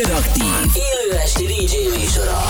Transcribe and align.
Interaktív, 0.00 0.44
élő 0.74 1.18
esti 1.18 1.44
DJ 1.44 1.98
műsora. 1.98 2.40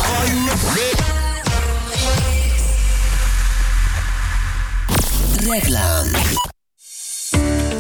Reklám 5.48 6.06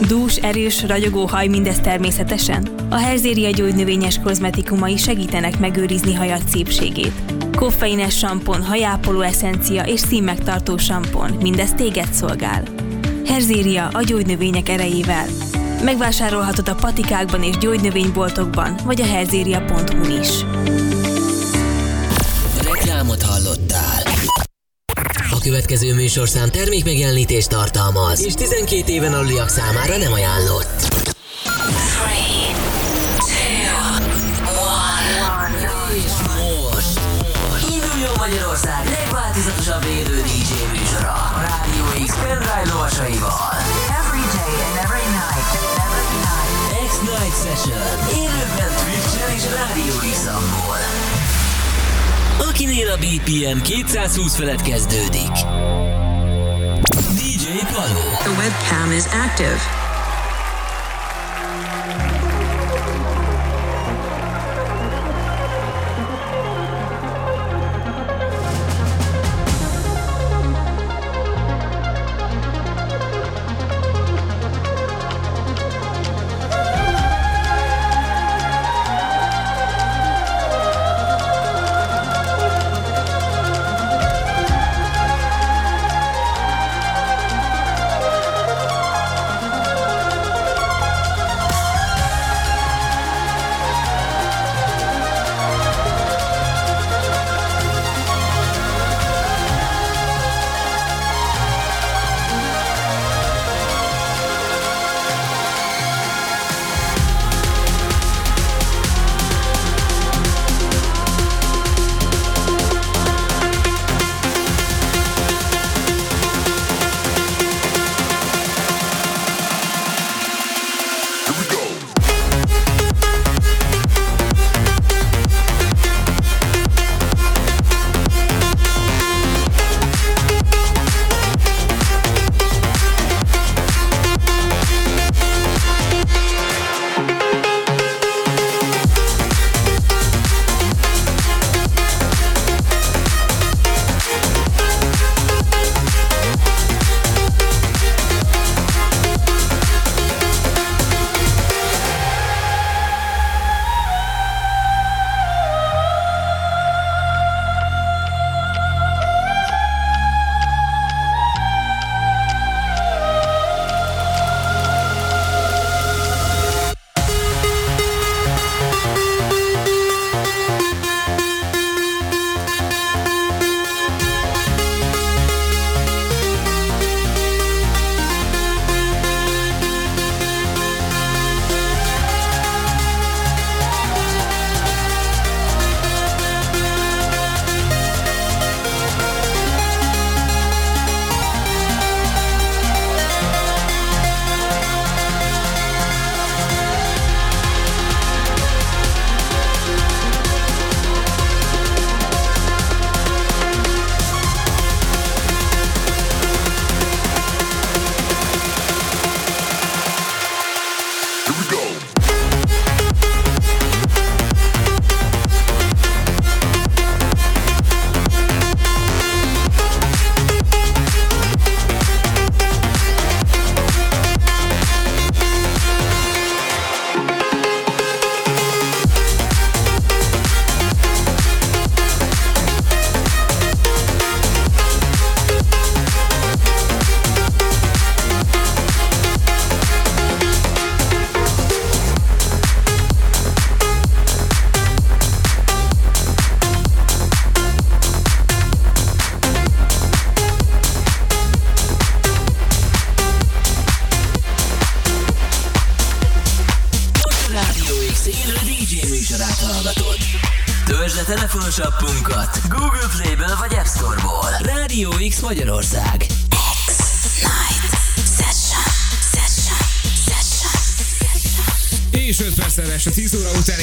Dús, 0.08 0.36
erős, 0.36 0.82
ragyogó 0.86 1.26
haj 1.26 1.46
mindez 1.46 1.78
természetesen? 1.80 2.68
A 2.88 2.96
Herzéria 2.96 3.50
gyógynövényes 3.50 4.20
kozmetikumai 4.24 4.96
segítenek 4.96 5.58
megőrizni 5.58 6.14
hajat 6.14 6.48
szépségét. 6.48 7.22
Koffeines 7.56 8.18
sampon, 8.18 8.64
hajápoló 8.64 9.20
eszencia 9.20 9.82
és 9.82 10.00
színmegtartó 10.00 10.76
sampon, 10.76 11.30
mindez 11.30 11.72
téged 11.72 12.12
szolgál. 12.12 12.62
Herzéria 13.26 13.88
a 13.88 14.02
gyógynövények 14.02 14.68
erejével. 14.68 15.26
Megvásárolhatod 15.84 16.68
a 16.68 16.74
patikákban 16.74 17.42
és 17.42 17.58
gyógynövényboltokban, 17.58 18.76
vagy 18.84 19.00
a 19.00 19.04
herzéria.hu 19.04 20.18
is. 20.20 20.28
Reklámot 22.72 23.22
hallottál. 23.22 24.02
A 25.30 25.38
következő 25.42 25.94
műsorszám 25.94 26.50
termékmegjelenítést 26.50 27.48
tartalmaz, 27.48 28.24
és 28.24 28.34
12 28.34 28.92
éven 28.92 29.12
aluliak 29.12 29.48
számára 29.48 29.96
nem 29.96 30.12
ajánlott. 30.12 30.88
És 35.94 36.12
most 36.72 36.98
induljon 37.70 38.14
Magyarország 38.16 38.88
legváltozatosabb 38.88 39.84
élő 39.84 40.20
DJ 40.22 40.78
műsora 40.78 41.12
a 41.12 41.40
Rádió 41.40 42.06
X 42.06 42.14
pendrive 42.14 42.62
lovasaival. 42.72 43.49
Akinél 52.60 52.90
a 52.90 52.96
BPM 52.96 53.60
220 53.62 54.36
felett 54.36 54.62
kezdődik. 54.62 55.32
DJ 57.14 57.46
Paló. 57.72 58.00
The 58.18 58.30
webcam 58.38 58.92
is 58.92 59.04
active. 59.04 59.79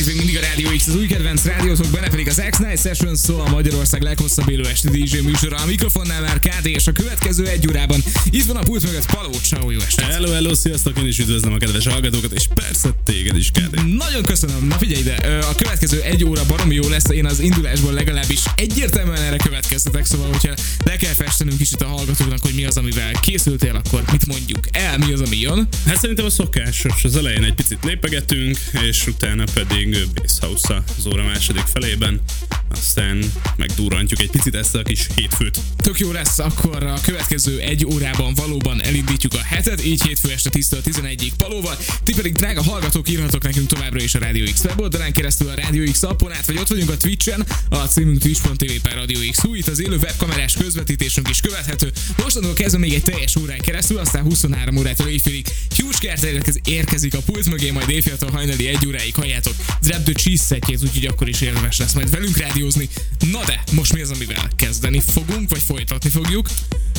Még 0.07 0.15
mindig 0.15 0.37
a 0.37 0.39
Rádió 0.39 0.69
X, 0.77 0.87
az 0.87 0.95
új 0.95 1.05
kedvenc 1.05 1.45
rádiótok, 1.45 1.87
benne 1.91 2.09
pedig 2.09 2.27
az 2.27 2.41
X-Night 2.49 2.81
Session 2.81 3.15
szó 3.15 3.39
a 3.39 3.49
Magyarország 3.49 4.01
leghosszabb 4.01 4.49
élő 4.49 4.65
esti 4.65 4.89
DJ 4.89 5.17
műsora. 5.17 5.57
A 5.57 5.65
mikrofonnál 5.65 6.21
már 6.21 6.39
KD, 6.39 6.65
és 6.65 6.87
a 6.87 6.91
következő 6.91 7.45
egy 7.47 7.67
órában 7.67 8.03
itt 8.29 8.45
van 8.45 8.55
a 8.55 8.63
pult 8.63 8.83
mögött 8.83 9.05
Paló, 9.05 9.31
Csau, 9.49 9.69
jó 9.69 9.79
estét! 9.79 10.05
Hello, 10.05 10.31
hello, 10.31 10.53
sziasztok, 10.53 10.97
én 10.97 11.07
is 11.07 11.19
üdvözlöm 11.19 11.53
a 11.53 11.57
kedves 11.57 11.87
hallgatókat, 11.87 12.31
és 12.31 12.47
persze 12.81 12.97
téged 13.03 13.37
is, 13.37 13.51
KD. 13.51 13.95
Nagyon 13.95 14.23
köszönöm. 14.23 14.67
Na 14.67 14.77
figyelj 14.77 14.99
ide, 14.99 15.15
a 15.39 15.55
következő 15.55 16.01
egy 16.01 16.23
óra 16.23 16.45
baromi 16.45 16.75
jó 16.75 16.89
lesz, 16.89 17.09
én 17.09 17.25
az 17.25 17.39
indulásból 17.39 17.93
legalábbis 17.93 18.39
egyértelműen 18.55 19.21
erre 19.21 19.37
következtetek, 19.37 20.05
szóval 20.05 20.27
hogyha 20.27 20.53
le 20.85 20.95
kell 20.95 21.13
festenünk 21.13 21.57
kicsit 21.57 21.81
a 21.81 21.87
hallgatóknak, 21.87 22.41
hogy 22.41 22.53
mi 22.53 22.65
az, 22.65 22.77
amivel 22.77 23.11
készültél, 23.11 23.75
akkor 23.75 24.03
mit 24.11 24.25
mondjuk 24.25 24.59
el, 24.71 24.97
mi 24.97 25.13
az, 25.13 25.21
ami 25.21 25.39
jön. 25.39 25.67
Hát 25.85 25.99
szerintem 25.99 26.25
a 26.25 26.29
szokásos, 26.29 27.03
az 27.03 27.15
elején 27.15 27.43
egy 27.43 27.53
picit 27.53 27.83
lépegetünk, 27.83 28.57
és 28.87 29.07
utána 29.07 29.43
pedig 29.53 29.97
Bass 30.13 30.39
House 30.39 30.83
az 30.97 31.07
óra 31.07 31.23
második 31.23 31.65
felében, 31.73 32.21
aztán 32.69 33.31
megdurrantjuk 33.55 34.21
egy 34.21 34.29
picit 34.29 34.55
ezt 34.55 34.75
a 34.75 34.83
kis 34.83 35.07
hétfőt. 35.15 35.59
Tök 35.77 35.99
jó 35.99 36.11
lesz, 36.11 36.39
akkor 36.39 36.83
a 36.83 36.99
következő 37.01 37.59
egy 37.59 37.85
órában 37.85 38.33
valóban 38.33 38.83
elindítjuk 38.83 39.33
a 39.33 39.41
hetet, 39.43 39.85
így 39.85 40.03
hétfő 40.03 40.31
este 40.31 40.49
10-től 40.53 40.79
11-ig 40.85 41.31
palóval. 41.37 41.77
Ti 42.03 42.13
pedig, 42.13 42.33
drága 42.33 42.63
hallgatók, 42.63 43.09
írhatok 43.09 43.43
nekünk 43.43 43.67
továbbra 43.67 44.01
is 44.01 44.15
a 44.15 44.19
Radio 44.19 44.45
X 44.53 44.63
weboldalán 44.63 45.11
keresztül 45.11 45.49
a 45.49 45.55
Radio 45.55 45.91
X 45.91 46.03
appon 46.03 46.31
át, 46.31 46.45
vagy 46.45 46.57
ott 46.57 46.67
vagyunk 46.67 46.89
a 46.89 46.97
Twitchen, 46.97 47.45
a 47.69 47.75
címünk 47.75 48.19
twitch.tv 48.19 48.71
per 48.81 48.95
Radio 48.95 49.19
X. 49.31 49.39
Hú, 49.39 49.55
itt 49.55 49.67
az 49.67 49.81
élő 49.81 49.97
webkamerás 49.97 50.53
közvetítésünk 50.53 51.29
is 51.29 51.41
követhető. 51.41 51.91
Mostantól 52.17 52.53
kezdve 52.53 52.79
még 52.79 52.93
egy 52.93 53.03
teljes 53.03 53.35
órán 53.35 53.59
keresztül, 53.59 53.97
aztán 53.97 54.23
23 54.23 54.77
órától 54.77 55.07
éjfélig 55.07 55.47
Hughes 55.75 55.97
Carter 55.97 56.41
érkezik 56.63 57.13
a 57.13 57.19
pult 57.19 57.49
mögé, 57.49 57.71
majd 57.71 57.89
éjféltől 57.89 58.29
hajnali 58.29 58.67
egy 58.67 58.87
óráig 58.87 59.15
halljátok 59.15 59.55
Drop 59.81 60.03
the 60.03 60.13
Cheese 60.13 60.59
úgyhogy 60.81 61.05
akkor 61.05 61.27
is 61.27 61.41
érdemes 61.41 61.77
lesz 61.77 61.93
majd 61.93 62.09
velünk 62.09 62.37
rádiózni. 62.57 62.89
Na 63.31 63.43
de, 63.45 63.63
most 63.71 63.93
mi 63.93 64.01
az, 64.01 64.09
amivel 64.09 64.47
kezdeni 64.55 65.01
fogunk, 65.13 65.49
vagy 65.49 65.61
folytatni 65.61 66.09
fogjuk? 66.09 66.49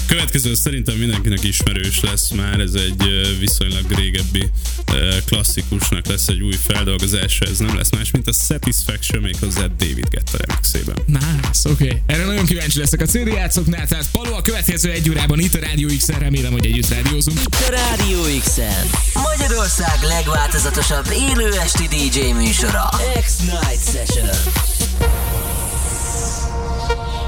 Következő 0.07 0.55
szerintem 0.55 0.97
mindenkinek 0.97 1.45
ismerős 1.45 2.01
lesz 2.01 2.31
már, 2.31 2.61
ez 2.61 2.75
egy 2.75 3.03
viszonylag 3.39 3.85
régebbi 3.89 4.51
klasszikusnak 5.25 6.07
lesz 6.07 6.29
egy 6.29 6.43
új 6.43 6.55
feldolgozása, 6.67 7.45
ez 7.45 7.59
nem 7.59 7.77
lesz 7.77 7.91
más, 7.91 8.11
mint 8.11 8.29
a 8.29 8.33
Satisfaction 8.33 9.23
méghozzá 9.23 9.61
David 9.61 10.09
Guetta 10.11 10.39
remixében. 10.39 10.97
Nice, 11.07 11.71
oké. 11.71 11.85
Okay. 11.85 12.03
Erre 12.07 12.25
nagyon 12.25 12.47
kíváncsi 12.47 12.79
leszek 12.79 13.01
a 13.01 13.07
CD 13.07 13.27
játszoknál, 13.27 13.87
tehát 13.87 14.11
Paló 14.11 14.35
a 14.35 14.43
következő 14.43 14.91
egy 14.91 15.11
órában 15.11 15.39
itt 15.39 15.55
a 15.55 15.59
Rádió 15.59 15.89
x 15.97 16.09
remélem, 16.09 16.53
hogy 16.53 16.67
együtt 16.67 16.89
rádiózunk. 16.89 17.39
A 17.51 17.71
Rádió 17.71 18.23
x 18.41 18.57
Magyarország 19.15 20.03
legváltozatosabb 20.03 21.07
élő 21.13 21.53
esti 21.53 21.89
DJ 21.89 22.33
műsora. 22.33 22.89
X-Night 23.21 23.85
Session. 23.93 24.29
Oh, 26.81 27.28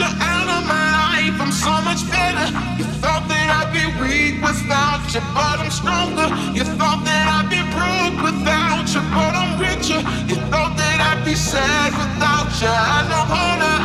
You 0.00 0.08
out 0.08 0.48
of 0.48 0.62
my 0.64 0.86
life, 0.96 1.36
I'm 1.44 1.52
so 1.52 1.72
much 1.84 2.08
better. 2.08 2.46
You 2.80 2.86
thought 3.04 3.28
that 3.28 3.48
I'd 3.58 3.70
be 3.76 3.84
weak 4.00 4.40
without 4.40 5.04
you, 5.12 5.20
but 5.36 5.60
I'm 5.60 5.70
stronger. 5.70 6.28
You 6.56 6.64
thought 6.78 7.04
that 7.04 7.24
I'd 7.36 7.48
be 7.52 7.60
broke 7.76 8.16
without 8.24 8.88
you, 8.94 9.02
but 9.12 9.34
I'm 9.36 9.60
richer. 9.60 10.00
You 10.30 10.36
thought 10.48 10.74
that 10.80 10.98
I'd 11.08 11.24
be 11.24 11.34
sad 11.34 11.92
without 11.92 12.48
you. 12.60 12.72
I 12.72 12.98
know 13.10 13.24
harder. 13.28 13.79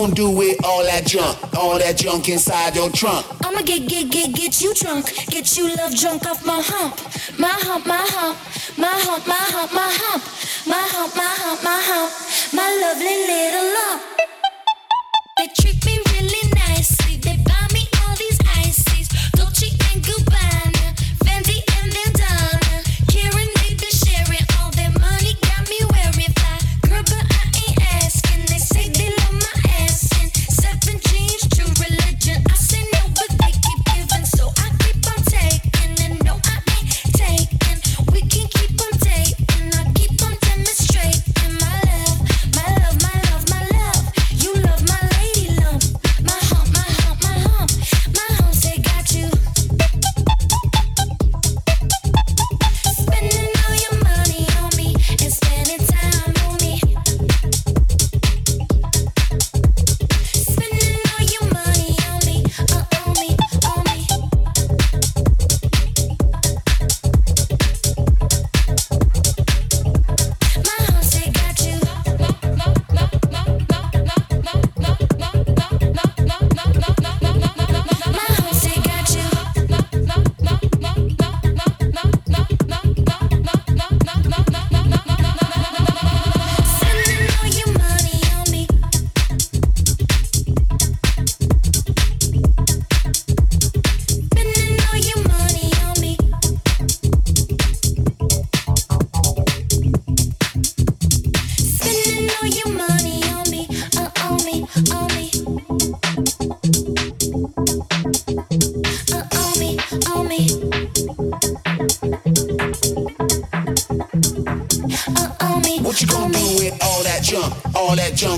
Gonna 0.00 0.14
do 0.14 0.30
with 0.30 0.56
all 0.64 0.82
that 0.82 1.04
junk? 1.04 1.36
All 1.54 1.78
that 1.78 1.98
junk 1.98 2.28
inside 2.28 2.74
your 2.74 2.88
trunk? 2.90 3.26
I'ma 3.44 3.60
get, 3.60 3.86
get, 3.86 4.10
get, 4.10 4.34
get 4.34 4.62
you 4.62 4.72
drunk. 4.74 5.04
Get 5.26 5.56
you 5.58 5.68
love 5.76 5.94
drunk 5.94 6.26
off 6.26 6.44
my 6.46 6.60
hump. 6.64 6.96
My 7.38 7.48
hump, 7.48 7.86
my 7.86 8.06
hump. 8.08 8.38
My 8.78 8.88
hump, 8.88 9.26
my 9.26 9.34
hump, 9.34 9.72
my 9.74 9.90
hump. 9.92 10.22
My 10.66 10.84
hump, 10.92 11.16
my 11.16 11.34
hump, 11.42 11.62
my 11.62 11.80
hump. 11.84 12.12
My 12.54 12.68
lovely 12.80 13.16
little 13.28 13.68
lump. 13.74 14.09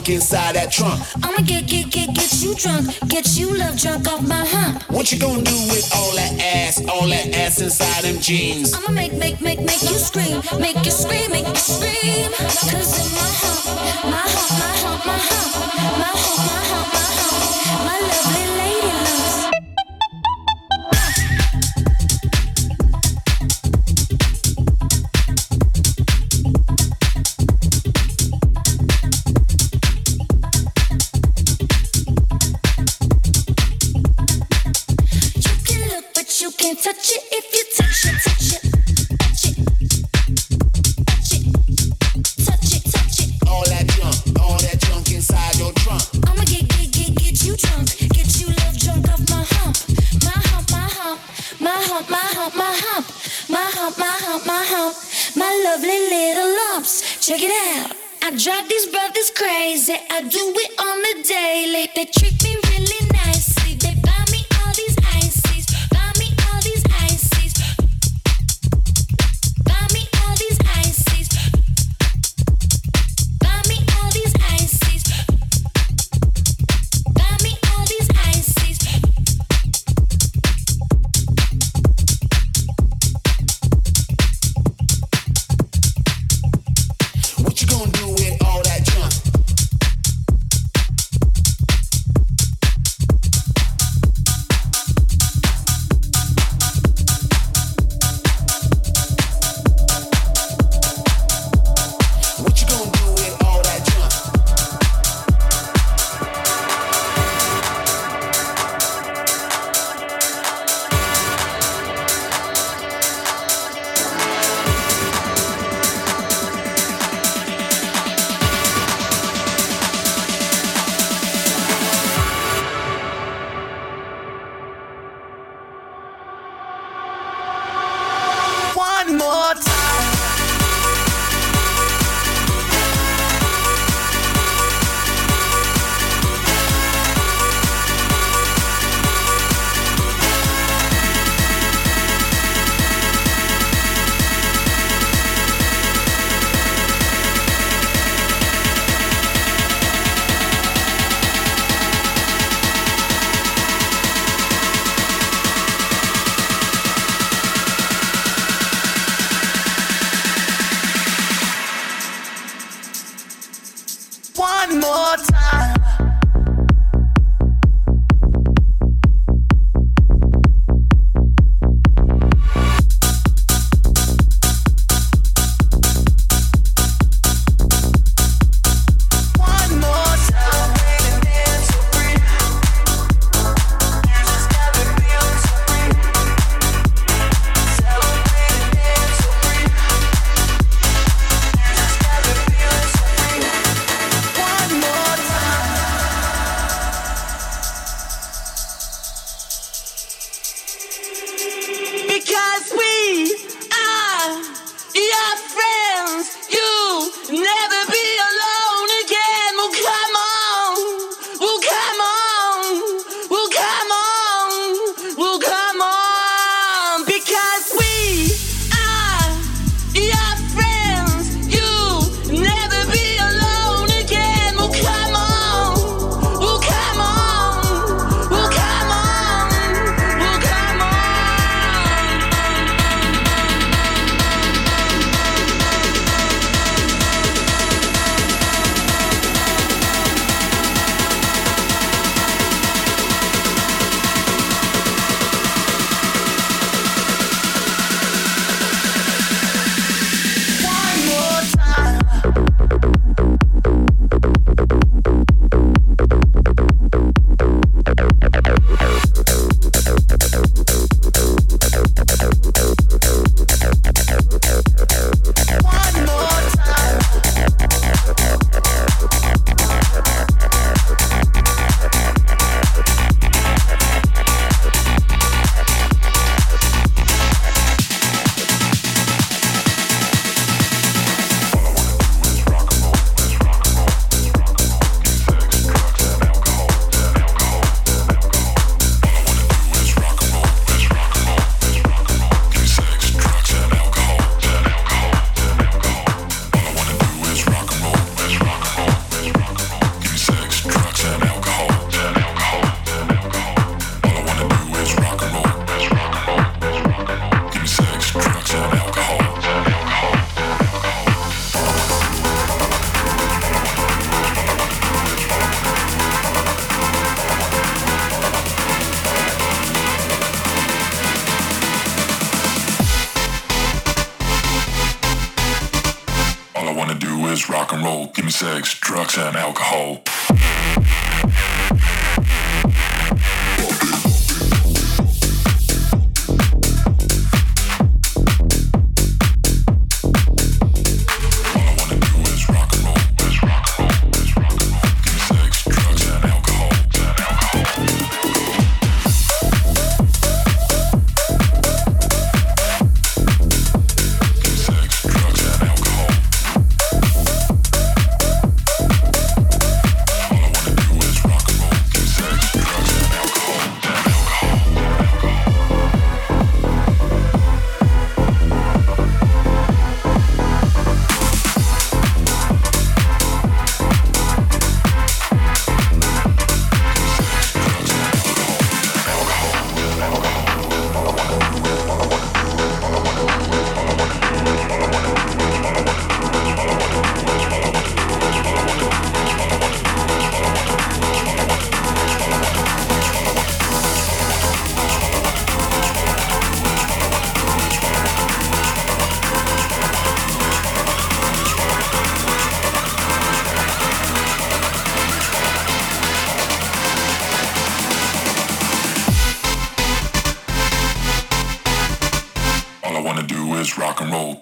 Junk 0.02 0.16
inside 0.16 0.54
that 0.54 0.70
trunk? 0.70 1.00
I'ma 1.22 1.38
get, 1.38 1.66
get, 1.66 1.90
get, 1.90 2.14
get 2.14 2.32
you 2.42 2.54
drunk, 2.54 2.86
get 3.08 3.36
you 3.36 3.56
love 3.56 3.78
drunk 3.78 4.08
off 4.08 4.26
my 4.26 4.44
hump. 4.44 4.82
What 4.90 5.12
you 5.12 5.18
gonna 5.18 5.42
do 5.42 5.56
with 5.70 5.90
all 5.94 6.12
that 6.14 6.40
ass? 6.40 6.84
All 6.88 7.08
that 7.08 7.34
ass 7.34 7.60
inside 7.60 8.04
them 8.04 8.20
jeans? 8.20 8.74
I'ma 8.74 8.90
make, 8.90 9.12
make, 9.14 9.40
make, 9.40 9.60
make 9.60 9.82
you 9.82 9.98
scream, 9.98 10.42
make 10.58 10.76
you 10.84 10.90
scream, 10.90 11.30
make 11.30 11.46
you 11.46 11.54
scream. 11.54 12.30
Cause 12.32 12.98
in 12.98 13.14
my 13.14 13.28
hump, 13.42 14.01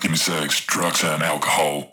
Give 0.00 0.10
me 0.10 0.16
sex, 0.16 0.64
drugs, 0.64 1.04
and 1.04 1.22
alcohol. 1.22 1.90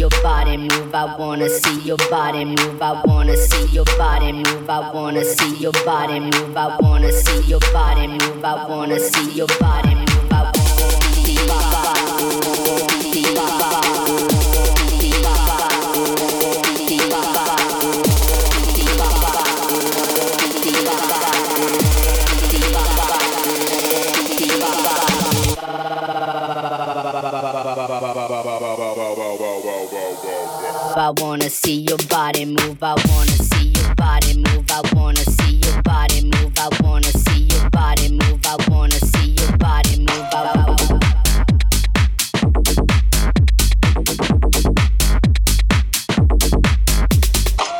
your 0.00 0.08
body 0.22 0.56
move. 0.56 0.94
I 0.94 1.14
wanna 1.18 1.50
see 1.50 1.78
your 1.80 1.98
body 2.08 2.46
move. 2.46 2.80
I 2.80 3.02
wanna 3.04 3.36
see 3.36 3.66
your 3.66 3.84
body 3.98 4.32
move. 4.32 4.70
I 4.70 4.90
wanna 4.94 5.22
see 5.22 5.56
your 5.56 5.72
body 5.84 6.20
move. 6.20 6.56
I 6.56 6.78
wanna 6.80 7.12
see 7.12 7.42
your 7.42 7.60
body 7.74 8.06
move. 8.06 8.42
I 8.42 8.66
wanna 8.66 8.98
see 8.98 9.30
your 9.32 9.48
body. 9.60 9.89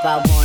I 0.02 0.16
want. 0.16 0.39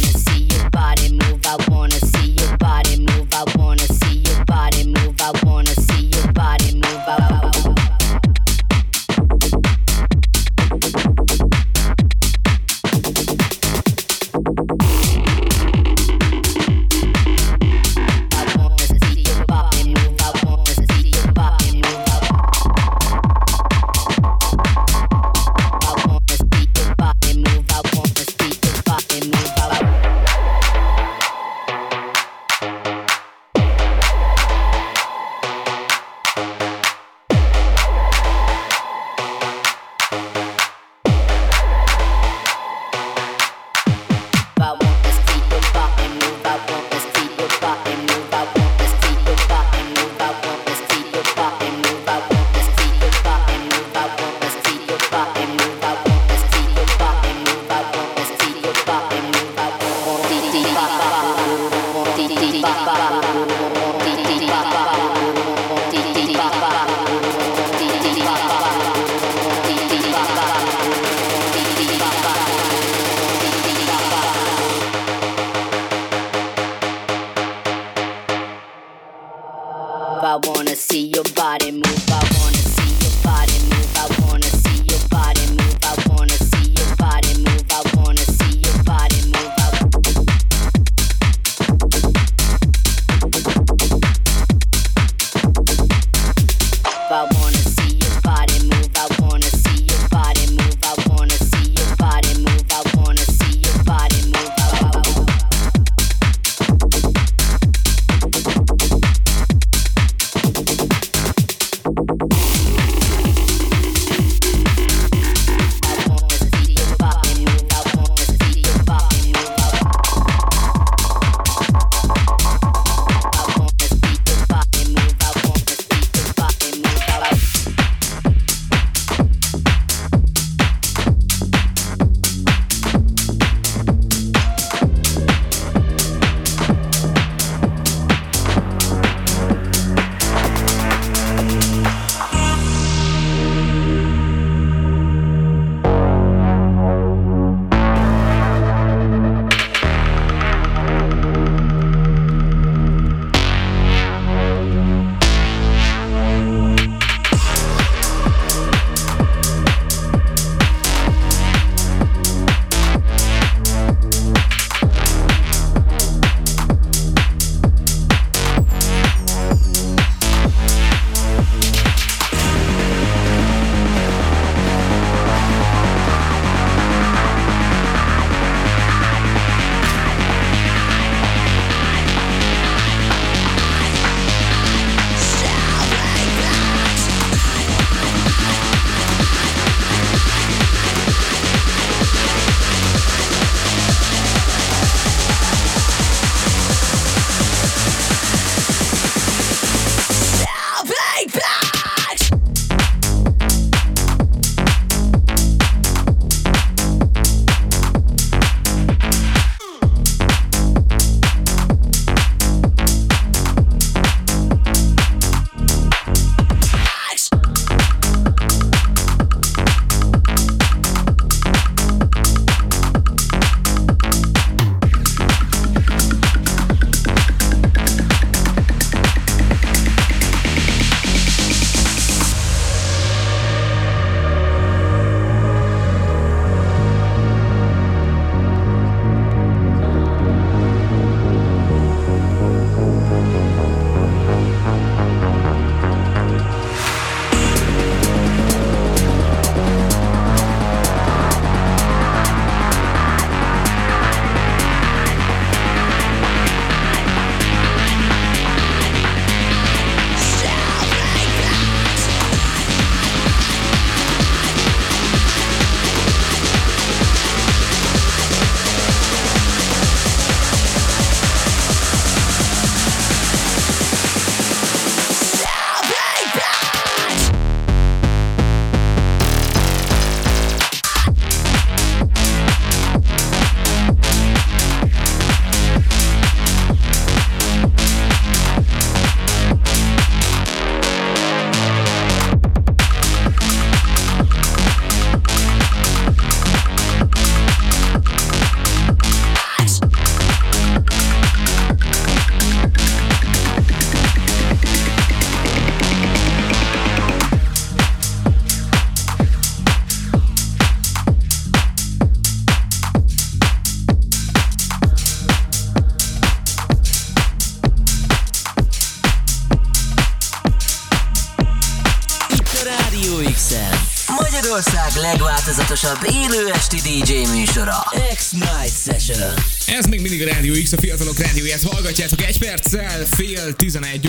Esti 326.66 327.04
DJ 327.04 327.38
műsora. 327.38 327.86
X-Night 328.16 328.74
Session. 328.84 329.34
Ez 329.68 329.86
még 329.86 330.02
mindig 330.02 330.22
a 330.22 330.26
Rádió 330.26 330.54
X, 330.64 330.72
a 330.72 330.78
fiatalok 330.78 331.18
rádióját 331.18 331.64
hallgatjátok 331.64 332.22
egy 332.22 332.40
perccel, 332.40 333.06
fél 333.06 333.54
11 333.54 334.05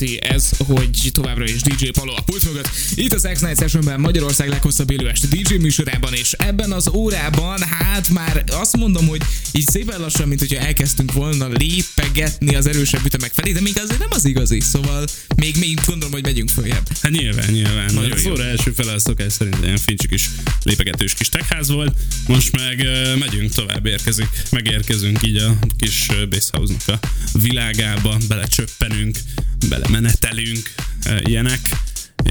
jelenti 0.00 0.34
ez, 0.34 0.50
hogy 0.58 1.10
továbbra 1.12 1.44
is 1.44 1.60
DJ 1.60 1.88
Palo 1.88 2.12
a 2.16 2.20
pult 2.20 2.44
mögött. 2.44 2.70
Itt 2.94 3.12
az 3.12 3.28
X-Night 3.32 3.58
Sessionben 3.58 4.00
Magyarország 4.00 4.48
leghosszabb 4.48 4.90
élő 4.90 5.08
esti 5.08 5.26
DJ 5.26 5.54
műsorában, 5.54 6.14
és 6.14 6.32
ebben 6.32 6.72
az 6.72 6.88
órában, 6.88 7.62
hát 7.62 8.08
már 8.08 8.44
azt 8.46 8.76
mondom, 8.76 9.06
hogy 9.06 9.22
így 9.52 9.66
szépen 9.66 10.00
lassan, 10.00 10.28
mint 10.28 10.40
hogyha 10.40 10.64
elkezdtünk 10.64 11.12
volna 11.12 11.48
lépegetni 11.48 12.54
az 12.54 12.66
erősebb 12.66 13.04
ütemek 13.04 13.32
felé, 13.32 13.52
de 13.52 13.60
még 13.60 13.78
azért 13.78 13.98
nem 13.98 14.08
az 14.10 14.24
igazi, 14.24 14.60
szóval 14.60 15.04
még, 15.36 15.56
még 15.56 15.80
gondolom, 15.86 16.12
hogy 16.12 16.22
megyünk 16.22 16.48
följebb. 16.48 16.88
Hát 17.02 17.12
nyilván, 17.12 17.50
nyilván. 17.50 17.94
Nagyon 17.94 18.12
az 18.12 18.26
óra 18.26 18.44
első 18.44 18.70
fele 18.70 18.92
a 18.92 18.98
szokás 18.98 19.32
szerint 19.32 19.58
ilyen 19.62 19.78
fincsik 19.78 20.10
is 20.10 20.30
lépegetős 20.62 21.14
kis 21.14 21.28
techház 21.28 21.70
volt. 21.70 21.96
Most 22.26 22.52
meg 22.52 22.78
uh, 22.78 23.18
megyünk 23.18 23.52
tovább, 23.52 23.86
érkezik, 23.86 24.28
megérkezünk 24.50 25.26
így 25.26 25.36
a 25.36 25.58
kis 25.78 26.06
uh, 26.08 26.28
Basshouse-nak 26.28 27.00
a 27.32 27.38
világába, 27.38 28.16
belecsöppenünk, 28.28 29.18
belemenetelünk, 29.68 30.74
uh, 31.06 31.20
ilyenek 31.24 31.60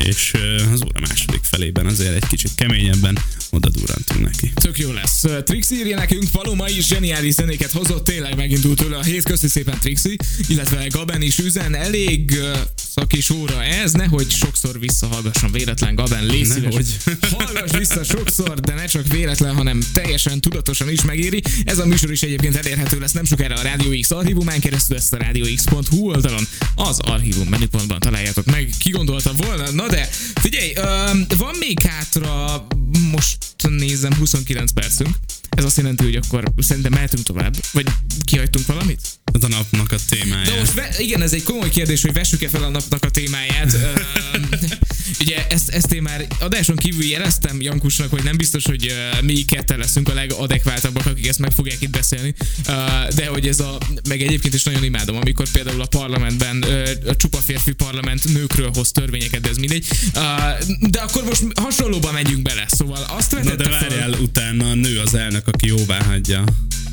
és 0.05 0.33
az 0.73 0.81
óra 0.83 0.99
második 0.99 1.43
felében 1.43 1.85
azért 1.85 2.15
egy 2.15 2.27
kicsit 2.27 2.51
keményebben 2.55 3.17
oda 3.49 3.69
durrantunk 3.69 4.21
neki. 4.21 4.51
Tök 4.55 4.79
jó 4.79 4.91
lesz. 4.91 5.23
Trixi 5.43 5.75
írja 5.75 5.95
nekünk, 5.95 6.29
Paloma 6.31 6.69
is 6.69 6.85
zseniális 6.85 7.33
zenéket 7.33 7.71
hozott, 7.71 8.03
tényleg 8.03 8.35
megindult 8.35 8.77
tőle 8.77 8.97
a 8.97 9.03
hét, 9.03 9.23
köszi 9.23 9.47
szépen 9.47 9.79
Trixi, 9.79 10.15
illetve 10.47 10.87
Gaben 10.87 11.21
is 11.21 11.37
üzen, 11.37 11.75
elég 11.75 12.39
szakis 12.89 13.29
óra 13.29 13.63
ez, 13.63 13.91
nehogy 13.91 14.31
sokszor 14.31 14.79
visszahallgasson 14.79 15.51
véletlen 15.51 15.95
Gaben, 15.95 16.25
légy 16.25 16.45
szíves. 16.45 16.61
Nehogy. 16.63 16.95
Hallgass 17.37 17.77
vissza 17.77 18.03
sokszor, 18.03 18.59
de 18.59 18.73
ne 18.73 18.85
csak 18.85 19.07
véletlen, 19.07 19.55
hanem 19.55 19.79
teljesen 19.93 20.41
tudatosan 20.41 20.89
is 20.89 21.01
megéri. 21.01 21.41
Ez 21.63 21.77
a 21.77 21.85
műsor 21.85 22.11
is 22.11 22.21
egyébként 22.21 22.55
elérhető 22.55 22.99
lesz 22.99 23.11
nem 23.11 23.25
sokára 23.25 23.55
a 23.55 23.61
Radio 23.61 23.99
X 23.99 24.11
archívumán 24.11 24.59
keresztül, 24.59 24.97
ezt 24.97 25.13
a 25.13 25.17
radiox.hu 25.17 26.07
oldalon 26.07 26.47
az 26.75 26.99
archívum 26.99 27.47
menüpontban 27.47 27.99
találjátok 27.99 28.45
meg. 28.45 28.69
Ki 28.79 28.89
gondolta 28.89 29.33
volna? 29.33 29.71
Na 29.71 29.86
de, 29.87 30.09
figyelj, 30.35 30.73
van 31.37 31.55
még 31.59 31.79
hátra, 31.79 32.65
most 33.11 33.37
nézem, 33.69 34.13
29 34.13 34.71
percünk. 34.71 35.15
Ez 35.49 35.63
azt 35.63 35.77
jelenti, 35.77 36.03
hogy 36.03 36.15
akkor 36.15 36.51
szerintem 36.57 36.91
mehetünk 36.91 37.23
tovább. 37.23 37.53
Vagy 37.71 37.87
kihagytunk 38.25 38.67
valamit? 38.67 39.01
Ez 39.33 39.43
a 39.43 39.47
napnak 39.47 39.91
a 39.91 39.95
témája. 40.09 40.45
De 40.45 40.55
most 40.59 40.73
ve- 40.73 40.99
igen, 40.99 41.21
ez 41.21 41.33
egy 41.33 41.43
komoly 41.43 41.69
kérdés, 41.69 42.01
hogy 42.01 42.13
vessük-e 42.13 42.49
fel 42.49 42.63
a 42.63 42.69
napnak 42.69 43.03
a 43.03 43.09
témáját. 43.09 43.73
Ö, 43.73 43.91
ugye 45.21 45.47
ezt, 45.49 45.69
ezt 45.69 45.93
én 45.93 46.01
már 46.01 46.27
adáson 46.39 46.75
kívül 46.75 47.03
jeleztem 47.05 47.61
Jankusnak, 47.61 48.09
hogy 48.09 48.23
nem 48.23 48.37
biztos, 48.37 48.65
hogy 48.65 48.87
ö, 48.87 49.21
mi 49.21 49.45
ketten 49.45 49.77
leszünk 49.79 50.09
a 50.09 50.13
legadekváltabbak, 50.13 51.05
akik 51.05 51.27
ezt 51.27 51.39
meg 51.39 51.51
fogják 51.51 51.81
itt 51.81 51.89
beszélni. 51.89 52.33
Ö, 52.67 52.73
de 53.15 53.27
hogy 53.27 53.47
ez 53.47 53.59
a, 53.59 53.77
meg 54.07 54.21
egyébként 54.21 54.53
is 54.53 54.63
nagyon 54.63 54.83
imádom, 54.83 55.15
amikor 55.15 55.47
például 55.49 55.81
a 55.81 55.85
parlamentben 55.85 56.65
a 57.07 57.15
csupa 57.15 57.37
férfi 57.37 57.71
parlament 57.71 58.33
nőkről 58.33 58.71
hoz 58.73 58.91
törvényeket, 58.91 59.41
de 59.41 59.49
ez 59.49 59.57
mindegy. 59.57 59.85
De 60.89 60.99
akkor 60.99 61.23
most 61.23 61.43
hasonlóban 61.61 62.13
megyünk 62.13 62.41
bele, 62.41 62.65
szóval 62.67 63.05
azt 63.09 63.31
Na 63.31 63.37
vetette 63.37 63.63
de 63.63 63.69
várjál, 63.69 64.11
fel... 64.11 64.19
utána 64.21 64.69
a 64.69 64.73
nő 64.73 64.99
az 64.99 65.13
elnök, 65.15 65.47
aki 65.47 65.67
jóvá 65.67 66.03
hagyja 66.03 66.43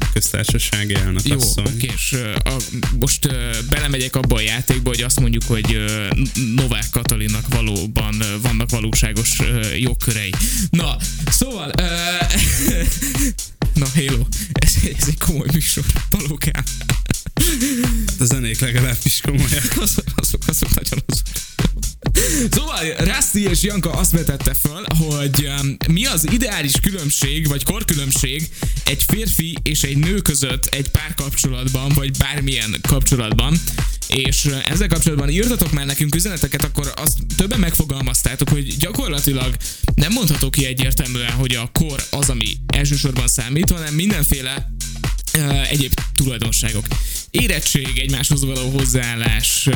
a 0.01 0.07
köztársasági 0.13 0.95
elnök 0.95 1.25
Jó, 1.27 1.37
asszony. 1.37 1.65
oké, 1.65 1.91
és 1.95 2.13
ö, 2.13 2.24
a, 2.45 2.57
most 3.01 3.29
belemegyek 3.69 4.17
abba 4.17 4.37
a 4.37 4.41
játékba, 4.41 4.89
hogy 4.89 5.03
azt 5.03 5.21
mondjuk, 5.21 5.43
hogy 5.47 5.85
Novák 6.55 6.91
Katalinnak 6.91 7.49
valóban 7.49 8.23
vannak 8.43 8.71
valóságos 8.71 9.39
jogkörei. 9.77 10.33
Na, 10.71 10.97
szóval, 11.27 11.73
na, 13.81 13.87
hello, 13.95 14.27
ez, 14.53 14.75
ez 14.99 15.09
egy 15.09 15.19
komoly 15.19 15.47
műsor, 15.53 15.85
valókám. 16.11 16.65
Hát 18.07 18.21
a 18.21 18.25
zenék 18.25 18.61
legalábbis 18.61 19.21
komolyak. 19.21 19.73
Azok, 19.81 20.05
azok, 20.15 20.43
azok 20.47 20.75
nagyon 20.75 21.03
azok. 21.07 21.24
Szóval 22.51 22.85
Rusty 22.99 23.49
és 23.49 23.63
Janka 23.63 23.91
azt 23.91 24.11
vetette 24.11 24.55
föl, 24.55 24.85
hogy 24.99 25.49
um, 25.63 25.77
mi 25.93 26.07
az 26.07 26.33
ideális 26.33 26.73
különbség, 26.83 27.49
vagy 27.49 27.65
korkülönbség 27.65 28.49
egy 28.85 29.05
férfi 29.07 29.57
és 29.63 29.83
egy 29.83 29.97
nő 29.97 30.15
között 30.15 30.65
egy 30.67 30.89
párkapcsolatban, 30.89 31.93
vagy 31.95 32.11
bármilyen 32.19 32.77
kapcsolatban. 32.89 33.61
És 34.09 34.45
uh, 34.45 34.71
ezzel 34.71 34.89
kapcsolatban 34.89 35.31
írtatok 35.31 35.73
már 35.73 35.87
nekünk 35.87 36.15
üzeneteket, 36.15 36.65
akkor 36.65 36.93
azt 36.97 37.19
többen 37.37 37.61
megfogalmaztátok, 37.61 38.49
hogy 38.49 38.77
gyakorlatilag 38.77 39.57
nem 39.95 40.13
mondható 40.13 40.51
ki 40.51 40.67
egyértelműen, 40.67 41.33
hogy 41.33 41.55
a 41.55 41.71
kor 41.73 42.05
az, 42.11 42.31
ami 42.31 42.57
elsősorban 42.67 43.29
számít, 43.29 43.71
hanem 43.71 43.95
mindenféle 43.95 44.71
uh, 45.37 45.71
egyéb 45.71 45.93
tulajdonságok. 46.15 46.87
Érettség, 47.41 47.99
egymáshoz 47.99 48.45
való 48.45 48.71
hozzáállás, 48.71 49.69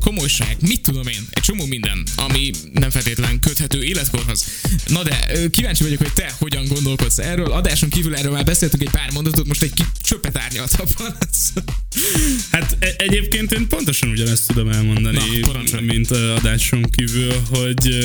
komolyság, 0.00 0.56
mit 0.60 0.80
tudom 0.80 1.06
én, 1.06 1.26
egy 1.30 1.42
csomó 1.42 1.66
minden, 1.66 2.02
ami 2.16 2.50
nem 2.72 2.90
feltétlen 2.90 3.38
köthető 3.38 3.82
életkorhoz. 3.82 4.44
Na 4.88 5.02
de 5.02 5.26
kíváncsi 5.50 5.82
vagyok, 5.82 5.98
hogy 5.98 6.12
te 6.12 6.34
hogyan 6.38 6.66
gondolkodsz 6.66 7.18
erről. 7.18 7.52
Adáson 7.52 7.88
kívül 7.88 8.16
erről 8.16 8.32
már 8.32 8.44
beszéltünk 8.44 8.82
egy 8.82 8.90
pár 8.90 9.10
mondatot, 9.12 9.46
most 9.46 9.62
egy 9.62 9.84
csöppet 10.02 10.38
árnyaltabban. 10.38 11.16
Hát 12.50 12.76
e- 12.78 12.94
egyébként 12.98 13.52
én 13.52 13.68
pontosan 13.68 14.08
ugyanezt 14.08 14.46
tudom 14.46 14.68
elmondani, 14.68 15.18
Na, 15.70 15.80
mint 15.80 16.10
adáson 16.10 16.82
kívül, 16.82 17.32
hogy 17.50 17.98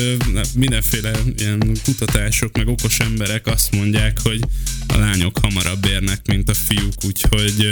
mindenféle 0.54 1.10
ilyen 1.38 1.78
kutatások, 1.84 2.56
meg 2.56 2.68
okos 2.68 2.98
emberek 2.98 3.46
azt 3.46 3.70
mondják, 3.70 4.18
hogy 4.22 4.40
a 4.86 4.96
lányok 4.96 5.38
hamarabb 5.42 5.86
érnek, 5.86 6.26
mint 6.26 6.48
a 6.48 6.54
fiúk, 6.54 7.04
úgyhogy 7.04 7.68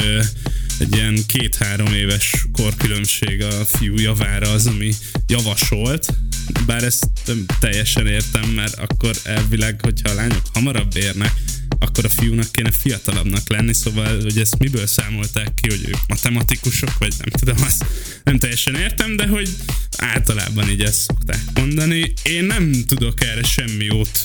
egy 0.79 0.95
ilyen 0.95 1.24
két-három 1.27 1.93
éves 1.93 2.47
korkülönbség 2.53 3.43
a 3.43 3.65
fiú 3.65 3.99
javára 3.99 4.51
az, 4.51 4.67
ami 4.67 4.95
javasolt, 5.27 6.07
bár 6.67 6.83
ezt 6.85 7.09
nem 7.27 7.47
teljesen 7.61 8.07
értem, 8.07 8.49
mert 8.49 8.75
akkor 8.75 9.17
elvileg, 9.25 9.81
hogyha 9.81 10.11
a 10.11 10.15
lányok 10.15 10.43
hamarabb 10.53 10.97
érnek, 10.97 11.33
akkor 11.79 12.05
a 12.05 12.09
fiúnak 12.09 12.53
kéne 12.53 12.71
fiatalabbnak 12.71 13.49
lenni, 13.49 13.75
szóval, 13.75 14.21
hogy 14.23 14.39
ezt 14.39 14.59
miből 14.59 14.87
számolták 14.87 15.55
ki, 15.55 15.69
hogy 15.71 15.89
ők 15.89 16.07
matematikusok, 16.09 16.99
vagy 16.99 17.15
nem 17.19 17.29
tudom, 17.29 17.65
azt 17.67 17.85
nem 18.25 18.39
teljesen 18.39 18.75
értem, 18.75 19.17
de 19.17 19.27
hogy 19.27 19.49
általában 19.97 20.71
így 20.71 20.83
ezt 20.83 21.01
szokták 21.01 21.41
mondani. 21.55 22.13
Én 22.23 22.45
nem 22.45 22.85
tudok 22.87 23.25
erre 23.25 23.43
semmi 23.43 23.85
jót 23.85 24.23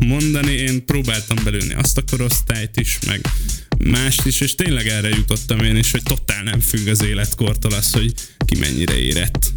mondani, 0.00 0.52
én 0.52 0.84
próbáltam 0.84 1.38
belülni 1.44 1.74
azt 1.74 1.98
a 1.98 2.02
korosztályt 2.10 2.76
is, 2.76 2.98
meg 3.06 3.20
mást 3.84 4.26
is, 4.26 4.40
és 4.40 4.54
tényleg 4.54 4.88
erre 4.88 5.08
jutottam 5.08 5.60
én 5.60 5.76
is, 5.76 5.90
hogy 5.90 6.02
totál 6.02 6.42
nem 6.42 6.60
függ 6.60 6.86
az 6.88 7.02
életkortól 7.02 7.72
az, 7.72 7.92
hogy 7.92 8.14
ki 8.46 8.58
mennyire 8.58 8.98
érett 8.98 9.52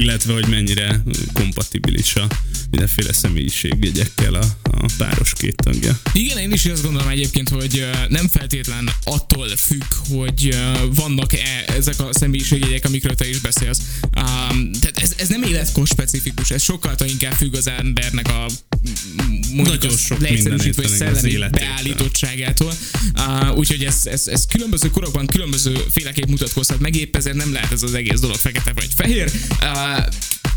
illetve 0.00 0.32
hogy 0.32 0.48
mennyire 0.48 1.02
kompatibilis 1.32 2.14
a 2.14 2.26
mindenféle 2.70 3.12
személyiségjegyekkel 3.12 4.34
a, 4.34 4.44
a 4.62 4.86
páros 4.98 5.32
két 5.32 5.56
tagja. 5.56 5.98
Igen, 6.12 6.38
én 6.38 6.52
is 6.52 6.64
azt 6.64 6.82
gondolom 6.82 7.08
egyébként, 7.08 7.48
hogy 7.48 7.86
nem 8.08 8.28
feltétlen 8.28 8.90
attól 9.04 9.48
függ, 9.56 9.84
hogy 10.08 10.58
vannak-e 10.94 11.64
ezek 11.66 12.00
a 12.00 12.08
személyiségjegyek, 12.12 12.84
amikről 12.84 13.14
te 13.14 13.28
is 13.28 13.38
beszélsz. 13.38 13.80
Um, 14.02 14.72
tehát 14.72 14.98
ez, 14.98 15.14
ez 15.16 15.28
nem 15.28 15.42
életkor 15.42 15.86
specifikus, 15.86 16.50
ez 16.50 16.62
sokkal 16.62 16.94
inkább 17.06 17.32
függ 17.32 17.54
az 17.54 17.68
embernek 17.68 18.28
a 18.28 18.46
mondjuk 19.52 19.82
Nagyon 19.82 19.96
sok 19.96 20.20
leegyszerűsítve, 20.20 20.84
az 20.84 20.96
szellemi 20.96 21.38
beállítottságától. 21.50 22.72
Uh, 23.16 23.56
úgyhogy 23.56 23.84
ez, 23.84 24.06
ez, 24.06 24.26
ez 24.26 24.46
különböző 24.46 24.90
korokban 24.90 25.26
különböző 25.26 25.84
féleképp 25.90 26.28
mutatkozhat 26.28 26.80
meg, 26.80 26.96
épp 26.96 27.16
ezért 27.16 27.36
nem 27.36 27.52
lehet 27.52 27.72
ez 27.72 27.82
az 27.82 27.94
egész 27.94 28.20
dolog 28.20 28.36
fekete 28.36 28.72
vagy 28.72 28.88
fehér. 28.96 29.30
Uh, 29.60 30.04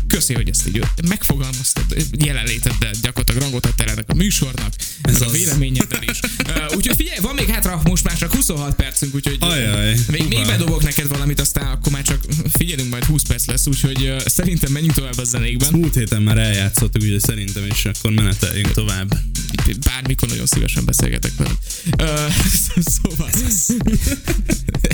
Köszi, 0.08 0.34
hogy 0.34 0.48
ezt 0.48 0.66
így 0.68 0.82
megfogalmaztad, 1.08 1.84
jelenléteddel 2.18 2.90
gyakorlatilag 3.02 3.42
rangot 3.42 3.66
adtál 3.66 3.88
ennek 3.88 4.04
a 4.08 4.14
műsornak, 4.14 4.74
ez 5.02 5.20
a 5.20 5.30
véleményeddel 5.30 6.02
is. 6.02 6.20
Uh, 6.48 6.76
úgyhogy 6.76 6.96
figyelj, 6.96 7.18
van 7.20 7.34
még 7.34 7.48
hátra 7.48 7.80
most 7.84 8.04
már 8.04 8.16
csak 8.18 8.34
26 8.34 8.74
percünk, 8.74 9.14
úgyhogy 9.14 9.36
Ajaj, 9.40 9.96
még, 10.10 10.28
még 10.28 10.46
bedobok 10.46 10.82
neked 10.82 11.08
valamit, 11.08 11.40
aztán 11.40 11.66
akkor 11.66 11.92
már 11.92 12.02
csak 12.02 12.24
figyelünk, 12.52 12.90
majd 12.90 13.04
20 13.04 13.22
perc 13.22 13.46
lesz, 13.46 13.66
úgyhogy 13.66 14.02
uh, 14.02 14.26
szerintem 14.26 14.72
menjünk 14.72 14.94
tovább 14.94 15.18
a 15.18 15.24
zenékben. 15.24 15.72
Múlt 15.72 15.94
héten 15.94 16.22
már 16.22 16.38
eljátszottuk, 16.38 17.02
ugye 17.02 17.18
szerintem, 17.20 17.64
és 17.64 17.84
akkor 17.84 18.10
meneteljünk 18.10 18.72
tovább. 18.72 19.18
Bármikor 19.84 20.28
nagyon 20.28 20.46
szívesen 20.46 20.84
beszélgetek 20.84 21.32
veled. 21.36 21.56
Uh, 22.00 22.34
szóval 22.96 23.30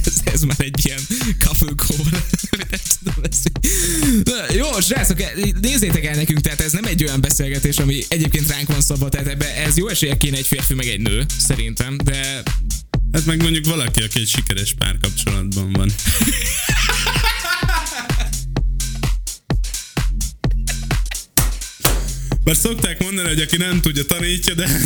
ez, 0.05 0.21
ez 0.25 0.43
már 0.43 0.61
egy 0.61 0.87
ilyen 0.87 1.01
couple 1.39 1.75
Na, 4.25 4.55
Jó, 4.55 4.81
srácok, 4.81 5.19
nézzétek 5.61 6.05
el 6.05 6.15
nekünk, 6.15 6.41
tehát 6.41 6.61
ez 6.61 6.73
nem 6.73 6.85
egy 6.85 7.05
olyan 7.05 7.21
beszélgetés, 7.21 7.77
ami 7.77 8.05
egyébként 8.09 8.49
ránk 8.49 8.69
van 8.69 8.81
szabva, 8.81 9.09
tehát 9.09 9.27
ebbe 9.27 9.57
ez 9.57 9.77
jó 9.77 9.89
esélye 9.89 10.17
kéne 10.17 10.37
egy 10.37 10.47
férfi 10.47 10.75
meg 10.75 10.87
egy 10.87 11.01
nő, 11.01 11.27
szerintem, 11.39 11.97
de 12.05 12.43
Hát 13.15 13.27
meg 13.27 13.43
mondjuk 13.43 13.65
valaki, 13.67 14.03
aki 14.03 14.21
egy 14.21 14.29
sikeres 14.29 14.75
párkapcsolatban 14.79 15.73
van. 15.73 15.93
Bár 22.45 22.57
szokták 22.57 23.03
mondani, 23.03 23.29
hogy 23.29 23.41
aki 23.41 23.57
nem 23.57 23.81
tudja, 23.81 24.05
tanítja, 24.05 24.55
de... 24.55 24.81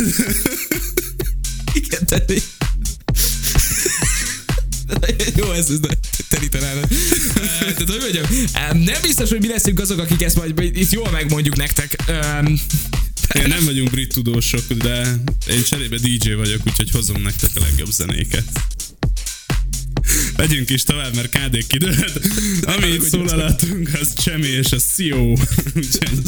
Igen, 1.73 2.07
tehát... 2.07 2.33
Jó, 5.37 5.53
ez, 5.53 5.71
ez 5.71 5.79
terítenának. 6.29 6.89
Tehát, 7.59 7.77
hogy 7.77 7.99
mondjam, 8.01 8.25
em, 8.53 8.79
nem 8.79 9.01
biztos, 9.03 9.29
hogy 9.29 9.41
mi 9.41 9.49
leszünk 9.49 9.81
azok, 9.81 9.99
akik 9.99 10.23
ezt 10.23 10.37
majd 10.37 10.59
itt 10.59 10.91
jól 10.91 11.11
megmondjuk 11.11 11.57
nektek. 11.57 11.97
Én 13.35 13.49
nem 13.49 13.65
vagyunk 13.65 13.91
brit 13.91 14.13
tudósok, 14.13 14.73
de 14.73 15.17
én 15.51 15.63
cserébe 15.63 15.97
DJ 15.97 16.33
vagyok, 16.33 16.61
úgyhogy 16.67 16.91
hozom 16.91 17.23
nektek 17.23 17.51
a 17.55 17.61
legjobb 17.61 17.91
zenéket. 17.91 18.45
Megyünk 20.37 20.71
is 20.71 20.83
tovább, 20.83 21.15
mert 21.15 21.29
KD 21.29 21.67
kidőlt. 21.67 22.21
Ami 22.63 22.87
itt 22.87 23.09
szólalatunk, 23.09 23.91
az 24.01 24.15
Csemi 24.25 24.47
és 24.47 24.73
a. 24.73 24.77
Úgyhogy 25.77 26.21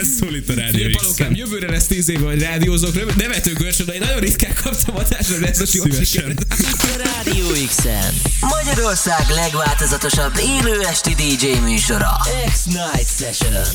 ez 0.00 0.08
szól 0.18 0.34
itt 0.34 0.48
a 0.48 0.54
Rádió 0.54 0.88
Palokám, 1.00 1.34
jövőre 1.34 1.70
lesz 1.70 1.86
10 1.86 2.08
éve, 2.08 2.26
hogy 2.26 2.40
rádiózok, 2.40 3.16
nevető 3.16 3.52
görsön, 3.52 3.86
de 3.86 3.92
én 3.92 4.00
nagyon 4.00 4.20
ritkán 4.20 4.54
kaptam 4.62 4.96
adásra, 4.96 5.46
ez 5.46 5.60
a 5.60 5.66
Szívesen. 5.66 6.38
Rádió 6.96 7.46
X-en. 7.66 8.14
Magyarország 8.40 9.28
legváltozatosabb 9.28 10.32
élő 10.38 10.80
esti 10.80 11.14
DJ 11.14 11.46
műsora. 11.64 12.10
X-Night 12.52 13.08
Session. 13.18 13.66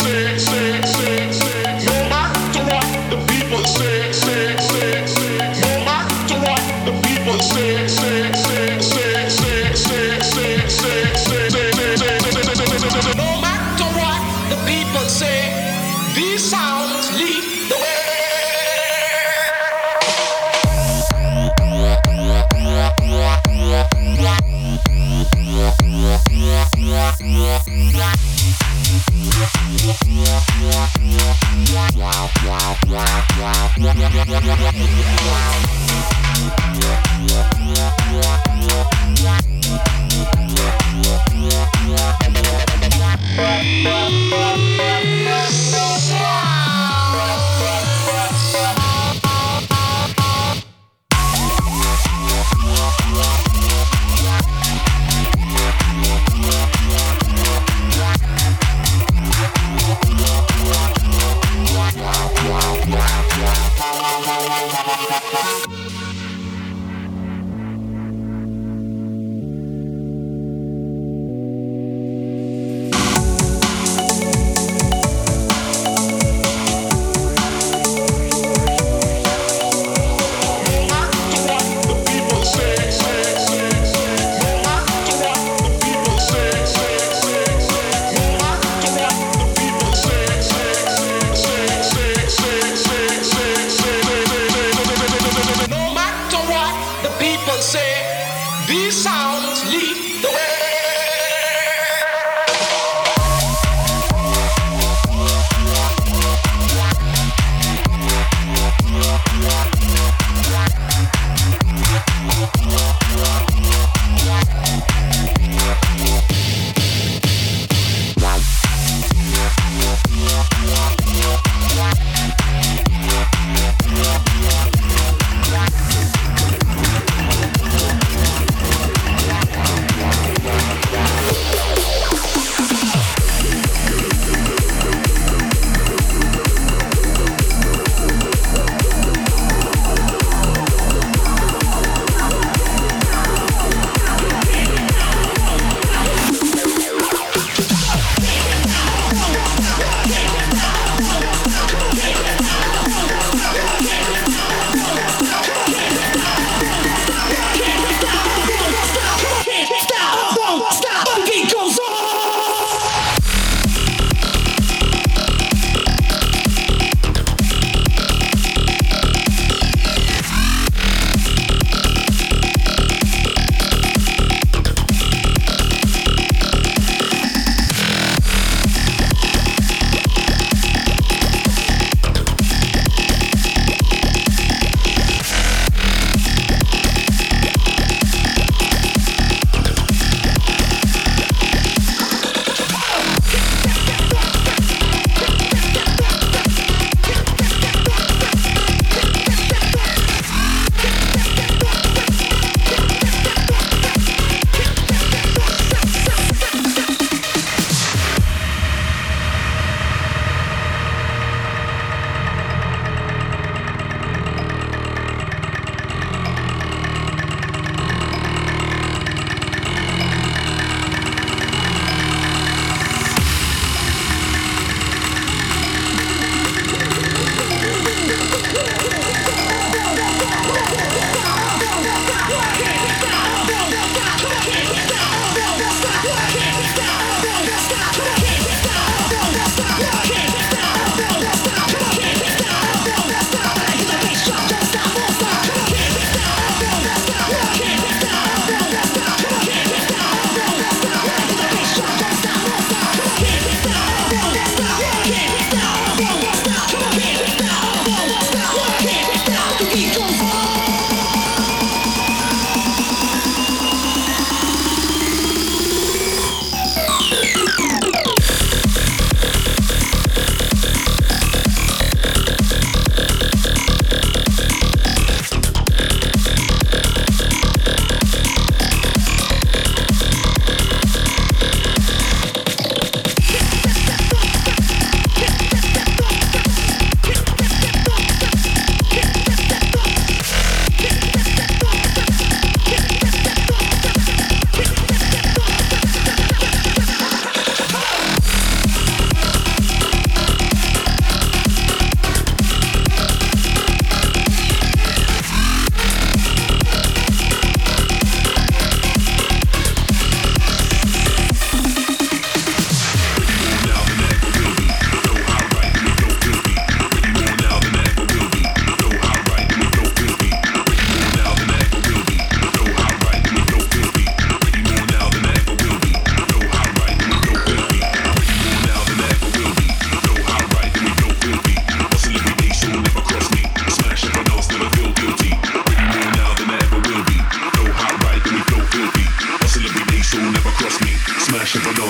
No 0.00 1.11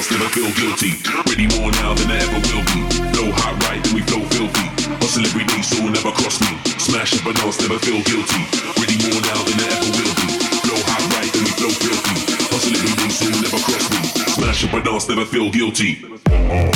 else, 0.03 0.11
never 0.11 0.28
feel 0.30 0.50
guilty. 0.55 0.92
Ready 1.28 1.46
more 1.59 1.70
now 1.82 1.94
than 1.94 2.11
I 2.11 2.18
ever 2.18 2.40
will 2.50 2.64
be. 2.74 2.80
Flow 3.14 3.30
hot 3.38 3.55
right, 3.68 3.82
then 3.84 3.94
we 3.94 4.03
flow 4.03 4.24
filthy. 4.34 4.66
Hustle 4.98 5.24
every 5.24 5.44
day, 5.44 5.62
so 5.62 5.78
never 5.86 6.11
cross 6.11 6.40
me. 6.40 6.59
Smash 6.78 7.14
up 7.14 7.26
and 7.26 7.38
else, 7.40 7.61
never 7.61 7.78
feel 7.78 8.03
guilty. 8.03 8.42
Ready 8.80 8.96
more 9.07 9.20
now 9.22 9.40
than 9.46 9.61
I 9.61 9.68
ever 9.78 9.90
will 9.94 10.14
be. 10.18 10.28
Flow 10.66 10.80
hot 10.90 11.05
right, 11.14 11.30
then 11.32 11.44
we 11.44 11.53
flow 11.55 11.70
filthy. 11.70 12.16
Hustle 12.50 12.74
every 12.74 12.94
day, 12.98 13.11
so 13.11 13.28
never 13.30 13.61
cross 13.62 13.86
me. 13.90 14.00
Smash 14.34 14.64
up 14.64 14.74
and 14.74 14.86
else, 14.86 15.09
never 15.09 15.24
feel 15.24 15.50
guilty. 15.50 16.72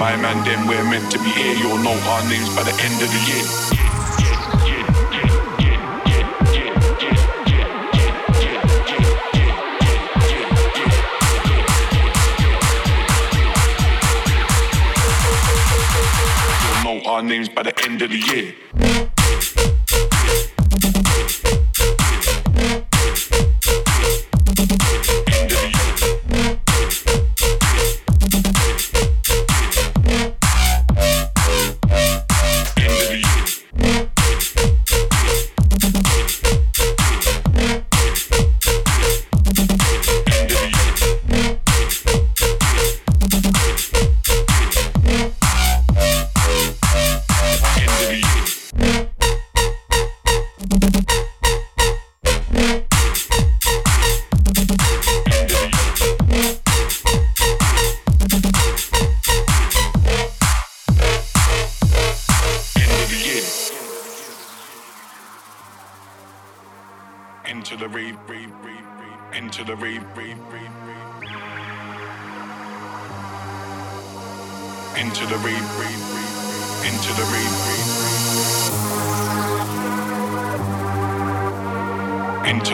My 0.00 0.16
man, 0.16 0.42
then 0.46 0.66
we're 0.66 0.82
meant 0.82 1.10
to 1.12 1.18
be 1.18 1.28
here. 1.28 1.54
You'll 1.56 1.76
know 1.76 1.92
our 1.92 2.26
names 2.26 2.48
by 2.56 2.62
the 2.62 2.72
end 2.80 3.02
of 3.02 3.10
the 3.12 3.20
year. 3.28 3.44
You'll 16.64 16.84
know 16.84 17.04
our 17.04 17.22
names 17.22 17.50
by 17.50 17.62
the 17.62 17.74
end 17.84 18.00
of 18.00 18.08
the 18.08 18.16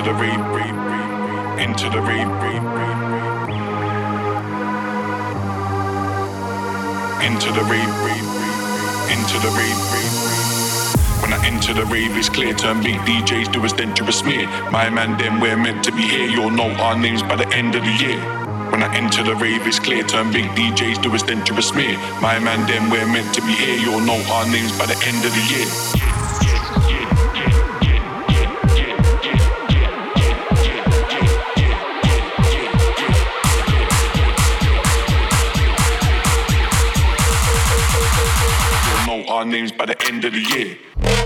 the 0.06 0.14
rave, 0.14 0.38
into 1.58 1.90
the 1.90 2.00
rave. 2.00 2.30
Into 7.26 7.50
the 7.50 7.64
rave, 7.66 7.90
into 9.10 9.38
the 9.40 9.50
rave. 9.58 9.80
When 11.20 11.32
I 11.32 11.40
enter 11.44 11.74
the 11.74 11.84
rave, 11.86 12.16
it's 12.16 12.28
clear. 12.28 12.54
Turn 12.54 12.84
big 12.84 13.00
DJs 13.00 13.50
do 13.52 13.64
us 13.64 13.72
dangerous 13.72 14.20
smear. 14.20 14.46
My 14.70 14.88
man, 14.90 15.18
then 15.18 15.40
we're 15.40 15.56
meant 15.56 15.82
to 15.86 15.90
be 15.90 16.02
here. 16.02 16.28
You'll 16.28 16.50
know 16.50 16.70
our 16.74 16.96
names 16.96 17.22
by 17.24 17.34
the 17.34 17.48
end 17.48 17.74
of 17.74 17.82
the 17.82 17.90
year. 17.90 18.20
When 18.70 18.84
I 18.84 18.94
enter 18.94 19.24
the 19.24 19.34
rave, 19.34 19.66
it's 19.66 19.80
clear. 19.80 20.04
Turn 20.04 20.30
big 20.30 20.44
DJs 20.50 21.02
do 21.02 21.12
us 21.16 21.24
dangerous 21.24 21.70
smear. 21.70 21.98
My 22.22 22.38
man, 22.38 22.64
then 22.68 22.90
we're 22.90 23.08
meant 23.08 23.34
to 23.34 23.40
be 23.40 23.54
here. 23.54 23.76
You'll 23.76 24.02
know 24.02 24.22
our 24.30 24.46
names 24.46 24.70
by 24.78 24.86
the 24.86 24.98
end 25.04 25.24
of 25.24 25.32
the 25.34 25.42
year. 25.50 25.66
You'll 25.66 26.70
know 26.70 27.74
our 27.74 27.85
names 39.50 39.72
by 39.72 39.86
the 39.86 39.96
end 40.06 40.24
of 40.24 40.32
the 40.32 40.40
year. 40.40 41.25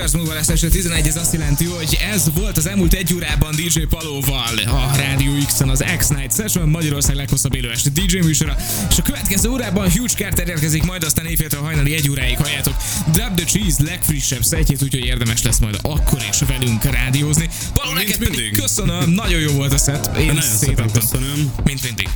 Perc 0.00 0.12
múlva 0.14 0.34
lesz 0.34 0.48
este 0.48 0.68
11, 0.68 1.06
ez 1.06 1.16
azt 1.16 1.32
jelenti, 1.32 1.64
hogy 1.64 1.98
ez 2.12 2.30
volt 2.34 2.56
az 2.56 2.66
elmúlt 2.66 2.92
egy 2.92 3.14
órában 3.14 3.54
DJ 3.54 3.80
Palóval 3.80 4.56
a 4.66 4.96
Rádió 4.96 5.32
X-en 5.46 5.68
az 5.68 5.84
X-Night 5.96 6.34
Session, 6.34 6.68
Magyarország 6.68 7.16
leghosszabb 7.16 7.54
élő 7.54 7.70
esti 7.70 7.90
DJ 7.90 8.18
műsora, 8.18 8.56
és 8.90 8.98
a 8.98 9.02
következő 9.02 9.48
órában 9.48 9.90
Huge 9.90 10.12
Carter 10.16 10.48
érkezik, 10.48 10.82
majd 10.82 11.04
aztán 11.04 11.26
éjféltől 11.26 11.60
hajnali 11.60 11.94
egy 11.94 12.10
óráig 12.10 12.36
halljátok 12.36 12.74
Drop 13.12 13.34
the 13.34 13.44
Cheese 13.44 13.82
legfrissebb 13.84 14.42
szetjét, 14.42 14.82
úgyhogy 14.82 15.04
érdemes 15.04 15.42
lesz 15.42 15.58
majd 15.58 15.78
akkor 15.82 16.24
is 16.30 16.38
velünk 16.46 16.84
rádiózni. 16.84 17.48
Paló, 17.74 17.92
neked 17.92 18.16
pedig 18.16 18.56
köszönöm, 18.60 19.10
nagyon 19.10 19.40
jó 19.40 19.52
volt 19.52 19.72
a 19.72 19.78
szett, 19.78 20.16
én 20.16 20.26
Nagyon 20.26 20.42
szépen 20.42 20.90
köszönöm. 20.92 21.52
Mint 21.64 21.82
mindig. 21.82 22.08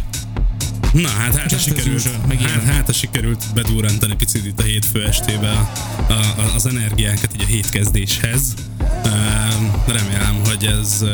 Na, 0.95 1.09
hát 1.09 1.37
hát, 1.37 1.61
sikerült, 1.61 2.09
hát, 2.41 2.63
hát 2.63 2.95
sikerült 2.95 3.45
bedurrantani 3.55 4.15
picit 4.15 4.47
itt 4.47 4.61
a 4.61 4.63
hétfő 4.63 5.05
estébe 5.05 5.51
a, 5.51 6.13
a, 6.13 6.55
az 6.55 6.67
energiákat 6.67 7.35
így 7.35 7.43
a 7.43 7.47
hétkezdéshez. 7.47 8.55
Remélem, 9.87 10.41
hogy 10.45 10.65
ez 10.65 11.05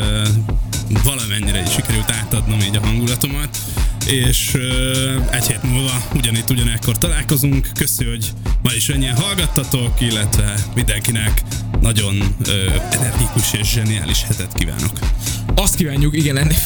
valamennyire 1.03 1.61
is 1.61 1.71
sikerült 1.71 2.11
átadnom 2.11 2.59
így 2.59 2.75
a 2.75 2.79
hangulatomat, 2.79 3.57
és 4.05 4.57
egy 5.29 5.47
hét 5.47 5.63
múlva 5.63 6.03
ugyanitt 6.13 6.49
ugyanekkor 6.49 6.97
találkozunk. 6.97 7.69
Köszi, 7.73 8.05
hogy 8.05 8.31
ma 8.63 8.73
is 8.73 8.89
ennyien 8.89 9.15
hallgattatok, 9.15 10.01
illetve 10.01 10.55
mindenkinek 10.75 11.41
nagyon 11.81 12.35
energikus 12.91 13.53
és 13.53 13.69
zseniális 13.71 14.23
hetet 14.23 14.53
kívánok. 14.53 14.99
Azt 15.61 15.75
kívánjuk, 15.75 16.15
igen, 16.17 16.37
ennél, 16.37 16.57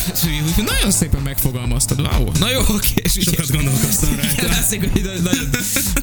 nagyon 0.56 0.92
szépen 0.92 1.22
megfogalmaztad, 1.22 2.00
wow, 2.00 2.32
na 2.40 2.50
jó, 2.50 2.60
oké. 2.60 2.94
És 3.02 3.12
Sokat 3.22 3.52
gondolkoztam 3.52 4.10
rajta. 4.16 4.32
Igen, 4.32 4.50
látszik, 4.50 4.92
hogy 4.92 5.02
nagyon- 5.24 5.50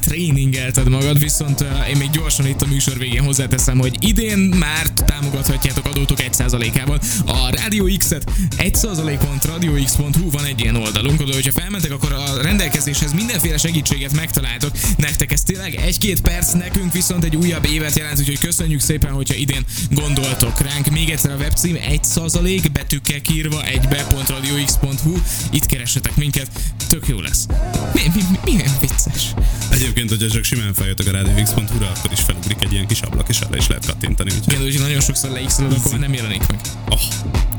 tréningelted 0.00 0.88
magad, 0.88 1.18
viszont 1.18 1.64
én 1.90 1.96
még 1.96 2.10
gyorsan 2.10 2.46
itt 2.46 2.62
a 2.62 2.66
műsor 2.66 2.98
végén 2.98 3.22
hozzáteszem, 3.22 3.78
hogy 3.78 3.96
idén 4.00 4.38
már 4.38 4.86
támogathatjátok 4.88 5.86
adótok 5.86 6.18
1%-ával. 6.20 7.00
A 7.26 7.50
Radio 7.62 7.84
X-et 7.96 8.30
1%.radiox.hu 8.58 10.30
van 10.30 10.44
egy 10.44 10.60
ilyen 10.60 10.76
oldalunk, 10.76 11.20
oda, 11.20 11.32
hogyha 11.32 11.52
felmentek, 11.52 11.90
akkor 11.90 12.12
a 12.12 12.42
rendelkezéshez 12.42 13.12
mindenféle 13.12 13.58
segítséget 13.58 14.12
megtaláltok. 14.12 14.70
Nektek 14.96 15.32
ez 15.32 15.42
tényleg 15.42 15.74
egy-két 15.74 16.20
perc, 16.20 16.52
nekünk 16.52 16.92
viszont 16.92 17.24
egy 17.24 17.36
újabb 17.36 17.64
évet 17.66 17.96
jelent, 17.96 18.18
úgyhogy 18.18 18.38
köszönjük 18.38 18.80
szépen, 18.80 19.12
hogyha 19.12 19.34
idén 19.34 19.64
gondoltok 19.90 20.60
ránk. 20.60 20.90
Még 20.90 21.10
egyszer 21.10 21.30
a 21.30 21.36
webcím 21.36 21.76
1% 21.90 22.70
betűkkel 22.82 23.20
kírva 23.20 23.64
egybe.radiox.hu. 23.64 25.16
Itt 25.50 25.66
keressetek 25.66 26.16
minket, 26.16 26.50
tök 26.88 27.08
jó 27.08 27.20
lesz. 27.20 27.46
Mi, 27.94 28.02
mi, 28.14 28.22
mi, 28.30 28.52
milyen 28.52 28.70
vicces. 28.80 29.34
Egyébként, 29.70 30.08
hogyha 30.08 30.28
csak 30.28 30.44
simán 30.44 30.74
feljöttek 30.74 31.06
a 31.06 31.10
radiox.hu-ra, 31.10 31.92
akkor 31.96 32.12
is 32.12 32.20
felugrik 32.20 32.62
egy 32.62 32.72
ilyen 32.72 32.86
kis 32.86 33.00
ablak, 33.00 33.28
és 33.28 33.40
arra 33.40 33.56
is 33.56 33.66
lehet 33.66 33.86
kattintani. 33.86 34.30
Úgyhogy 34.30 34.52
Igen, 34.52 34.64
úgyhogy 34.64 34.80
nagyon 34.80 35.00
sokszor 35.00 35.30
leixelod, 35.30 35.72
akkor 35.72 35.90
már 35.90 36.00
nem 36.00 36.14
jelenik 36.14 36.46
meg. 36.46 36.60
Oh. 36.88 37.00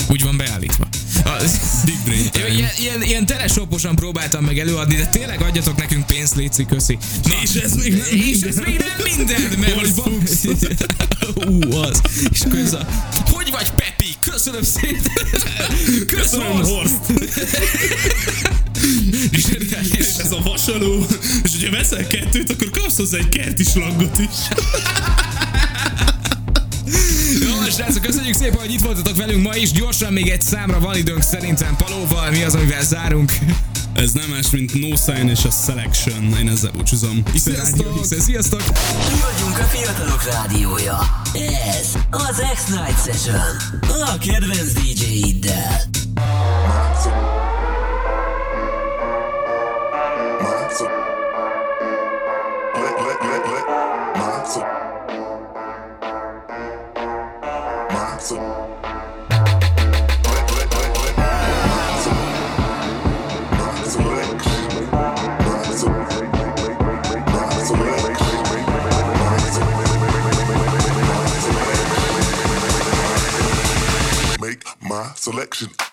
Úgy 0.09 0.24
van 0.24 0.38
beállítva. 0.38 0.88
Big 1.86 1.99
brain 2.05 2.30
time. 2.32 2.47
ilyen, 2.47 2.69
ilyen, 2.80 3.01
ilyen 3.01 3.26
telesoposan 3.26 3.95
próbáltam 3.95 4.43
meg 4.43 4.59
előadni, 4.59 4.95
de 4.95 5.05
tényleg 5.05 5.41
adjatok 5.41 5.78
nekünk 5.78 6.05
pénzt, 6.05 6.36
létszik, 6.36 6.67
köszi. 6.67 6.97
Na, 7.24 7.34
És 7.43 7.53
ez 7.53 7.74
még 7.74 7.93
nem 7.93 8.07
és 8.11 8.41
ez 8.41 8.55
még 8.55 8.78
nem 8.78 9.15
minden, 9.15 9.41
mert 9.59 9.80
hogy 9.80 9.95
van... 9.95 10.13
Ú, 11.49 11.74
az. 11.78 12.01
És 12.32 12.41
ez 12.63 12.74
a... 12.74 12.88
Hogy 13.26 13.51
vagy, 13.51 13.71
Pepi? 13.71 14.05
Köszönöm 14.19 14.63
szépen! 14.63 15.13
Köszönöm, 16.07 16.63
Horst! 16.63 16.93
és, 19.32 19.45
és 19.97 20.07
ez 20.17 20.32
a 20.32 20.41
vasaló, 20.43 21.05
és 21.43 21.51
hogyha 21.51 21.71
veszel 21.71 22.07
kettőt, 22.07 22.51
akkor 22.51 22.69
kapsz 22.69 22.97
hozzá 22.97 23.17
egy 23.17 23.30
kerti 23.30 23.63
slangot 23.63 24.19
is. 24.19 24.38
Jó, 27.66 27.70
srácok, 27.70 28.01
köszönjük 28.01 28.36
szépen, 28.36 28.59
hogy 28.59 28.72
itt 28.72 28.82
voltatok 28.82 29.16
velünk 29.16 29.43
ma 29.43 29.55
is. 29.55 29.72
Gyorsan 29.72 30.14
még 30.14 30.30
egy 30.30 30.41
számra 30.41 30.80
van 30.80 30.95
időnk 30.95 31.22
szerintem 31.22 31.76
Palóval. 31.76 32.32
Mi 32.32 32.43
az, 32.43 32.55
amivel 32.55 32.84
zárunk? 32.84 33.32
Ez 33.93 34.11
nem 34.11 34.30
más, 34.30 34.49
mint 34.49 34.74
No 34.74 34.95
Sign 34.95 35.28
és 35.28 35.43
a 35.45 35.49
Selection. 35.66 36.36
Én 36.39 36.49
ezzel 36.49 36.72
búcsúzom. 36.72 37.24
Sziasztok! 37.36 38.05
Sziasztok! 38.20 38.61
Mi 39.11 39.20
vagyunk 39.32 39.59
a 39.59 39.64
fiatalok 39.64 40.24
rádiója. 40.24 41.22
Ez 41.34 41.88
az 42.09 42.43
X-Night 42.53 43.03
Session. 43.05 43.41
A 43.82 44.18
kedvenc 44.18 44.74
DJ-iddel. 44.74 45.82
Make 54.55 54.72
my 54.72 54.82
selection. 75.24 75.92